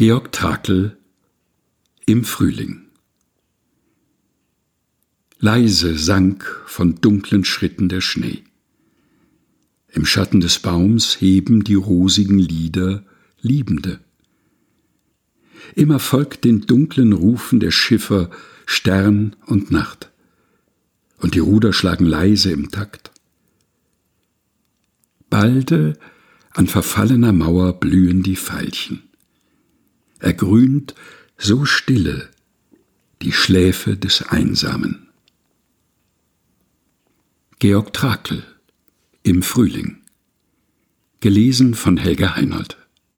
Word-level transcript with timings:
Georg 0.00 0.32
Trakl 0.32 0.96
Im 2.06 2.24
Frühling 2.24 2.86
Leise 5.38 5.98
sank 5.98 6.62
von 6.64 7.02
dunklen 7.02 7.44
Schritten 7.44 7.90
der 7.90 8.00
Schnee. 8.00 8.42
Im 9.88 10.06
Schatten 10.06 10.40
des 10.40 10.60
Baums 10.60 11.20
heben 11.20 11.64
die 11.64 11.74
rosigen 11.74 12.38
Lieder 12.38 13.04
Liebende. 13.42 14.00
Immer 15.74 15.98
folgt 15.98 16.44
den 16.44 16.62
dunklen 16.62 17.12
Rufen 17.12 17.60
der 17.60 17.70
Schiffer 17.70 18.30
Stern 18.64 19.36
und 19.44 19.70
Nacht. 19.70 20.10
Und 21.18 21.34
die 21.34 21.40
Ruder 21.40 21.74
schlagen 21.74 22.06
leise 22.06 22.50
im 22.52 22.70
Takt. 22.70 23.10
Balde 25.28 25.98
an 26.52 26.68
verfallener 26.68 27.34
Mauer 27.34 27.78
blühen 27.78 28.22
die 28.22 28.36
Veilchen. 28.36 29.09
Ergrünt 30.20 30.94
so 31.36 31.64
stille 31.64 32.28
die 33.22 33.32
Schläfe 33.32 33.96
des 33.96 34.22
Einsamen. 34.22 35.08
Georg 37.58 37.92
Trakl 37.92 38.44
Im 39.22 39.42
Frühling 39.42 40.02
Gelesen 41.20 41.74
von 41.74 41.96
Helga 41.96 42.36
Heinold 42.36 42.78